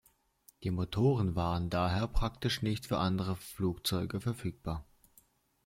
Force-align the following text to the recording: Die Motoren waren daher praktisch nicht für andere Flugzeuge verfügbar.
Die 0.63 0.71
Motoren 0.71 1.35
waren 1.35 1.69
daher 1.69 2.07
praktisch 2.07 2.63
nicht 2.63 2.87
für 2.87 2.97
andere 2.97 3.35
Flugzeuge 3.35 4.19
verfügbar. 4.19 4.83